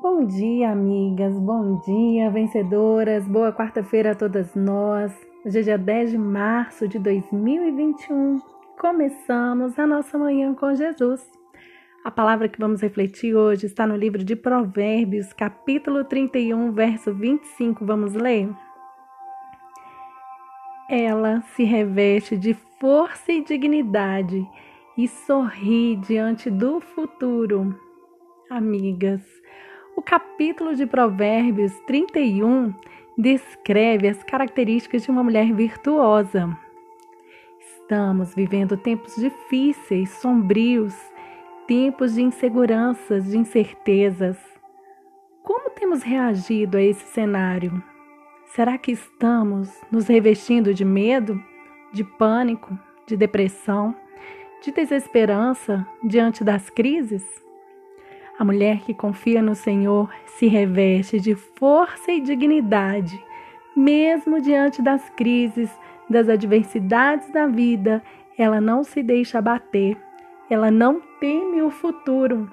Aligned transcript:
Bom 0.00 0.24
dia, 0.24 0.70
amigas, 0.70 1.36
bom 1.40 1.80
dia, 1.80 2.30
vencedoras, 2.30 3.26
boa 3.26 3.52
quarta-feira 3.52 4.12
a 4.12 4.14
todas 4.14 4.54
nós. 4.54 5.12
Hoje 5.44 5.58
é 5.58 5.62
dia 5.62 5.76
10 5.76 6.12
de 6.12 6.18
março 6.18 6.86
de 6.86 7.00
2021. 7.00 8.40
Começamos 8.78 9.76
a 9.76 9.88
nossa 9.88 10.16
manhã 10.16 10.54
com 10.54 10.72
Jesus. 10.72 11.28
A 12.04 12.12
palavra 12.12 12.48
que 12.48 12.60
vamos 12.60 12.80
refletir 12.80 13.34
hoje 13.34 13.66
está 13.66 13.88
no 13.88 13.96
livro 13.96 14.22
de 14.22 14.36
Provérbios, 14.36 15.32
capítulo 15.32 16.04
31, 16.04 16.70
verso 16.70 17.12
25. 17.12 17.84
Vamos 17.84 18.14
ler? 18.14 18.48
Ela 20.88 21.40
se 21.56 21.64
reveste 21.64 22.36
de 22.36 22.54
força 22.78 23.32
e 23.32 23.42
dignidade 23.42 24.48
e 24.96 25.08
sorri 25.08 25.96
diante 25.96 26.48
do 26.48 26.80
futuro. 26.80 27.76
Amigas, 28.48 29.22
o 29.98 30.02
capítulo 30.02 30.76
de 30.76 30.86
Provérbios 30.86 31.72
31 31.80 32.72
descreve 33.16 34.06
as 34.06 34.22
características 34.22 35.02
de 35.02 35.10
uma 35.10 35.24
mulher 35.24 35.52
virtuosa. 35.52 36.56
Estamos 37.58 38.32
vivendo 38.32 38.76
tempos 38.76 39.16
difíceis, 39.16 40.10
sombrios, 40.10 40.94
tempos 41.66 42.14
de 42.14 42.22
inseguranças, 42.22 43.24
de 43.24 43.38
incertezas. 43.38 44.38
Como 45.42 45.68
temos 45.70 46.04
reagido 46.04 46.76
a 46.76 46.80
esse 46.80 47.04
cenário? 47.06 47.82
Será 48.54 48.78
que 48.78 48.92
estamos 48.92 49.68
nos 49.90 50.06
revestindo 50.06 50.72
de 50.72 50.84
medo, 50.84 51.42
de 51.92 52.04
pânico, 52.04 52.78
de 53.04 53.16
depressão, 53.16 53.96
de 54.62 54.70
desesperança 54.70 55.84
diante 56.04 56.44
das 56.44 56.70
crises? 56.70 57.47
A 58.38 58.44
mulher 58.44 58.82
que 58.82 58.94
confia 58.94 59.42
no 59.42 59.56
Senhor 59.56 60.08
se 60.26 60.46
reveste 60.46 61.18
de 61.18 61.34
força 61.34 62.12
e 62.12 62.20
dignidade, 62.20 63.20
mesmo 63.74 64.40
diante 64.40 64.80
das 64.80 65.10
crises, 65.10 65.68
das 66.08 66.28
adversidades 66.28 67.30
da 67.32 67.48
vida, 67.48 68.00
ela 68.38 68.60
não 68.60 68.84
se 68.84 69.02
deixa 69.02 69.38
abater, 69.38 69.96
ela 70.48 70.70
não 70.70 71.00
teme 71.18 71.60
o 71.62 71.70
futuro, 71.70 72.48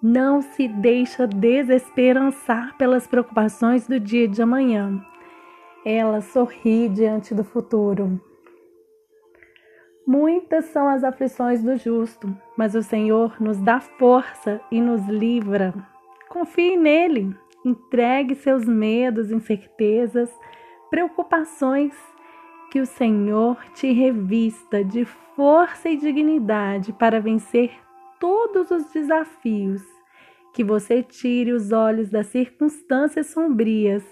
não 0.00 0.40
se 0.40 0.68
deixa 0.68 1.26
desesperançar 1.26 2.76
pelas 2.78 3.08
preocupações 3.08 3.88
do 3.88 3.98
dia 3.98 4.28
de 4.28 4.40
amanhã. 4.40 5.04
Ela 5.84 6.20
sorri 6.20 6.88
diante 6.88 7.34
do 7.34 7.42
futuro. 7.42 8.20
Muitas 10.50 10.72
são 10.72 10.88
as 10.88 11.04
aflições 11.04 11.62
do 11.62 11.76
justo, 11.76 12.36
mas 12.56 12.74
o 12.74 12.82
Senhor 12.82 13.40
nos 13.40 13.56
dá 13.58 13.78
força 13.78 14.60
e 14.68 14.80
nos 14.80 15.06
livra. 15.06 15.72
Confie 16.28 16.76
nele, 16.76 17.36
entregue 17.64 18.34
seus 18.34 18.64
medos, 18.64 19.30
incertezas, 19.30 20.28
preocupações, 20.90 21.94
que 22.68 22.80
o 22.80 22.86
Senhor 22.86 23.58
te 23.74 23.92
revista 23.92 24.82
de 24.82 25.04
força 25.04 25.88
e 25.88 25.96
dignidade 25.96 26.92
para 26.94 27.20
vencer 27.20 27.70
todos 28.18 28.72
os 28.72 28.90
desafios. 28.92 29.84
Que 30.52 30.64
você 30.64 31.00
tire 31.00 31.52
os 31.52 31.70
olhos 31.70 32.10
das 32.10 32.26
circunstâncias 32.26 33.28
sombrias 33.28 34.04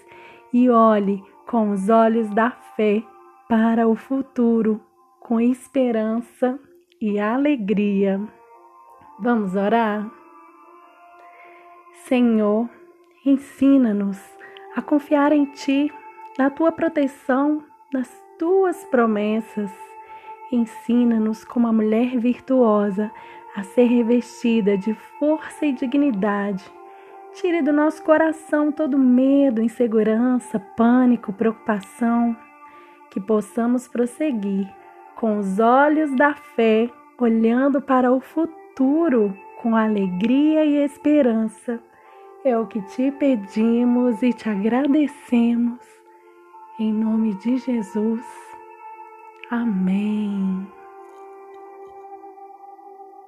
e 0.53 0.69
olhe 0.69 1.21
com 1.45 1.71
os 1.71 1.89
olhos 1.89 2.29
da 2.29 2.49
fé 2.49 3.03
para 3.49 3.89
o 3.89 3.93
futuro 3.93 4.79
com 5.29 5.39
esperança 5.39 6.59
e 6.99 7.19
alegria. 7.19 8.19
Vamos 9.19 9.55
orar? 9.55 10.09
Senhor, 12.07 12.67
ensina-nos 13.23 14.19
a 14.75 14.81
confiar 14.81 15.31
em 15.31 15.45
Ti, 15.45 15.93
na 16.35 16.49
Tua 16.49 16.71
proteção, 16.71 17.63
nas 17.93 18.11
Tuas 18.39 18.83
promessas. 18.85 19.71
Ensina-nos 20.51 21.45
como 21.45 21.67
a 21.67 21.71
mulher 21.71 22.17
virtuosa 22.17 23.11
a 23.55 23.61
ser 23.61 23.83
revestida 23.83 24.75
de 24.75 24.95
força 25.19 25.63
e 25.63 25.73
dignidade. 25.73 26.65
Tire 27.33 27.61
do 27.61 27.71
nosso 27.71 28.01
coração 28.01 28.71
todo 28.71 28.97
medo, 28.97 29.61
insegurança, 29.61 30.59
pânico, 30.59 31.31
preocupação, 31.31 32.35
que 33.11 33.19
possamos 33.19 33.87
prosseguir 33.87 34.67
com 35.19 35.37
os 35.37 35.59
olhos 35.59 36.15
da 36.15 36.33
fé, 36.33 36.89
olhando 37.19 37.81
para 37.81 38.09
o 38.09 38.21
futuro 38.21 39.37
com 39.61 39.75
alegria 39.75 40.63
e 40.63 40.77
esperança. 40.77 41.77
É 42.45 42.57
o 42.57 42.65
que 42.65 42.81
te 42.83 43.11
pedimos 43.11 44.23
e 44.23 44.31
te 44.31 44.47
agradecemos. 44.47 45.85
Em 46.79 46.93
nome 46.93 47.33
de 47.33 47.57
Jesus. 47.57 48.23
Amém. 49.51 50.78